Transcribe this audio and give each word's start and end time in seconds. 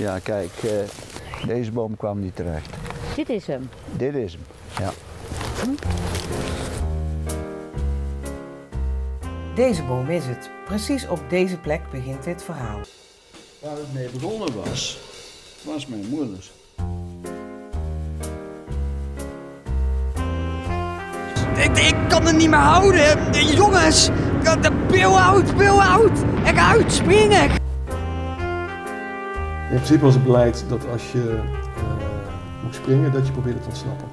Ja, 0.00 0.18
kijk, 0.18 0.50
eh, 0.62 0.70
deze 1.46 1.72
boom 1.72 1.96
kwam 1.96 2.20
niet 2.20 2.36
terecht. 2.36 2.74
Dit 3.16 3.28
is 3.28 3.46
hem. 3.46 3.68
Dit 3.92 4.14
is 4.14 4.32
hem. 4.32 4.42
Ja. 4.78 4.92
Deze 9.54 9.82
boom 9.82 10.08
is 10.08 10.26
het. 10.26 10.50
Precies 10.64 11.08
op 11.08 11.20
deze 11.28 11.56
plek 11.56 11.80
begint 11.90 12.24
dit 12.24 12.42
verhaal. 12.42 12.80
Waar 13.58 13.76
het 13.76 13.92
mee 13.94 14.08
begonnen 14.08 14.54
was, 14.64 14.98
was 15.64 15.86
mijn 15.86 16.06
moeder. 16.08 16.50
Ik, 21.56 21.78
ik 21.78 21.94
kan 22.08 22.26
het 22.26 22.36
niet 22.36 22.50
meer 22.50 22.58
houden. 22.58 23.32
De 23.32 23.44
jongens, 23.56 24.06
de 24.42 24.72
pil 24.86 25.18
uit, 25.18 25.56
pil 25.56 25.82
uit. 25.82 26.24
Ik 26.44 26.58
uit, 26.58 26.92
springen. 26.92 27.50
In 29.70 29.76
principe 29.76 30.04
was 30.04 30.14
het 30.14 30.24
beleid 30.24 30.64
dat 30.68 30.88
als 30.92 31.12
je 31.12 31.18
uh, 31.18 31.40
moet 32.64 32.74
springen, 32.74 33.12
dat 33.12 33.26
je 33.26 33.32
probeerde 33.32 33.60
te 33.60 33.68
ontsnappen. 33.68 34.08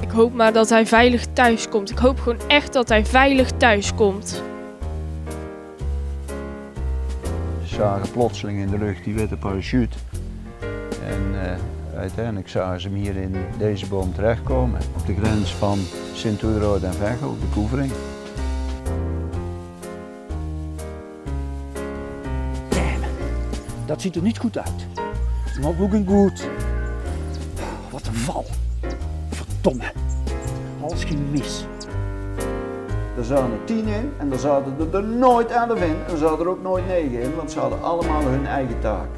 Ik 0.00 0.10
hoop 0.10 0.34
maar 0.34 0.52
dat 0.52 0.68
hij 0.68 0.86
veilig 0.86 1.26
thuis 1.32 1.68
komt. 1.68 1.90
Ik 1.90 1.98
hoop 1.98 2.20
gewoon 2.20 2.40
echt 2.48 2.72
dat 2.72 2.88
hij 2.88 3.06
veilig 3.06 3.50
thuis 3.50 3.94
komt. 3.94 4.42
Ze 7.64 7.74
zagen 7.74 8.10
plotseling 8.10 8.58
in 8.58 8.70
de 8.70 8.78
lucht 8.78 9.04
die 9.04 9.14
witte 9.14 9.36
parachute. 9.36 9.96
En 11.06 11.22
uh, 11.32 11.98
uiteindelijk 11.98 12.48
zagen 12.48 12.80
ze 12.80 12.88
hem 12.88 12.96
hier 12.96 13.16
in 13.16 13.36
deze 13.58 13.86
boom 13.86 14.14
terechtkomen. 14.14 14.80
Op 14.96 15.06
de 15.06 15.14
grens 15.14 15.54
van 15.54 15.78
Sint-Oedenrode 16.12 16.86
en 16.86 16.94
Veghel, 16.94 17.36
de 17.40 17.46
Koevering. 17.54 17.92
Dat 23.86 24.00
ziet 24.00 24.16
er 24.16 24.22
niet 24.22 24.38
goed 24.38 24.58
uit. 24.58 24.86
Not 25.60 25.78
looking 25.78 26.08
good. 26.08 26.48
Wat 27.90 28.06
een 28.06 28.14
val. 28.14 28.44
Verdomme. 29.30 29.92
Alles 30.82 31.04
ging 31.04 31.20
mis. 31.30 31.64
Er 33.16 33.24
zaten 33.24 33.52
er 33.52 33.64
tien 33.64 33.86
in 33.86 34.12
en 34.18 34.32
er 34.32 34.38
zaten 34.38 34.74
er, 34.78 34.96
er 34.96 35.04
nooit 35.04 35.50
elf 35.50 35.80
in. 35.80 35.96
En 36.06 36.12
er 36.12 36.18
zaten 36.18 36.38
er 36.38 36.48
ook 36.48 36.62
nooit 36.62 36.86
negen 36.86 37.20
in, 37.20 37.34
want 37.34 37.50
ze 37.50 37.58
hadden 37.58 37.82
allemaal 37.82 38.22
hun 38.22 38.46
eigen 38.46 38.80
taak. 38.80 39.08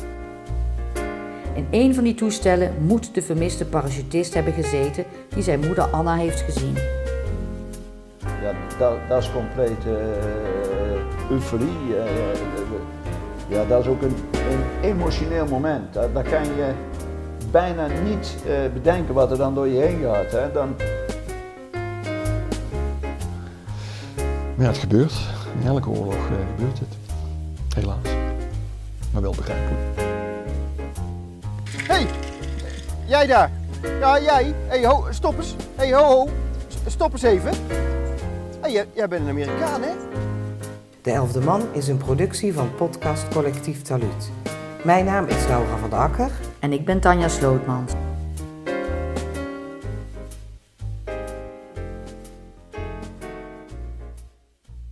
In 1.55 1.67
een 1.71 1.95
van 1.95 2.05
die 2.05 2.15
toestellen 2.15 2.75
moet 2.87 3.15
de 3.15 3.23
vermiste 3.23 3.65
parachutist 3.65 4.35
hebben 4.35 4.53
gezeten 4.53 5.05
die 5.29 5.43
zijn 5.43 5.61
moeder 5.61 5.85
Anna 5.85 6.15
heeft 6.15 6.41
gezien. 6.41 6.75
Ja, 8.43 8.53
dat, 8.79 8.93
dat 9.09 9.23
is 9.23 9.33
complete 9.33 9.89
uh, 9.89 11.31
euforie. 11.31 11.89
Uh, 11.89 12.05
ja, 13.49 13.65
dat 13.65 13.81
is 13.81 13.87
ook 13.87 14.03
een, 14.03 14.17
een 14.33 14.91
emotioneel 14.91 15.47
moment. 15.47 15.93
Dat, 15.93 16.15
dat, 16.15 16.29
kan 16.29 16.45
je 16.45 16.73
bijna 17.51 17.87
niet 17.87 18.37
uh, 18.47 18.73
bedenken 18.73 19.15
wat 19.15 19.31
er 19.31 19.37
dan 19.37 19.55
door 19.55 19.69
je 19.69 19.81
heen 19.81 20.01
gaat. 20.03 20.31
Hè. 20.31 20.53
Dan... 20.53 20.75
Maar 24.55 24.67
ja, 24.67 24.73
het 24.73 24.79
gebeurt. 24.79 25.13
In 25.61 25.67
elke 25.67 25.89
oorlog 25.89 26.15
uh, 26.15 26.37
gebeurt 26.57 26.79
het. 26.79 26.97
Helaas. 27.75 28.17
Maar 29.13 29.23
wel 29.23 29.35
begrijpelijk. 29.37 29.81
Hé, 31.71 31.95
hey, 31.95 32.07
jij 33.07 33.27
daar. 33.27 33.51
Ja, 34.01 34.21
jij. 34.21 34.45
Hé, 34.45 34.55
hey, 34.79 34.87
ho, 34.87 35.07
stop 35.11 35.37
eens. 35.37 35.55
Hé, 35.77 35.87
hey, 35.87 35.95
ho, 35.95 36.05
ho. 36.05 36.29
Stop 36.87 37.13
eens 37.13 37.23
even. 37.23 37.51
Hey, 38.61 38.73
jij, 38.73 38.87
jij 38.95 39.09
bent 39.09 39.23
een 39.23 39.29
Amerikaan, 39.29 39.83
hè? 39.83 39.91
De 41.09 41.15
Elfde 41.15 41.41
Man 41.41 41.63
is 41.73 41.89
een 41.89 41.97
productie 41.97 42.53
van 42.53 42.75
podcast 42.75 43.29
Collectief 43.29 43.83
Taluut. 43.83 44.31
Mijn 44.85 45.05
naam 45.05 45.27
is 45.27 45.47
Laura 45.47 45.77
van 45.77 45.91
der 45.91 45.99
Akker. 45.99 46.31
En 46.59 46.73
ik 46.73 46.85
ben 46.85 47.01
Tanja 47.01 47.29
Slootmans. 47.29 47.93